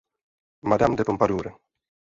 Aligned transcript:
Madame 0.71 0.95
de 0.95 1.07
Pompadour. 1.09 1.45